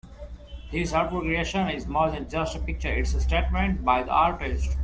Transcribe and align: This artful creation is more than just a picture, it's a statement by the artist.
This 0.71 0.93
artful 0.93 1.21
creation 1.21 1.69
is 1.69 1.85
more 1.85 2.09
than 2.09 2.27
just 2.27 2.55
a 2.55 2.59
picture, 2.59 2.87
it's 2.91 3.13
a 3.13 3.21
statement 3.21 3.85
by 3.85 4.01
the 4.01 4.09
artist. 4.09 4.71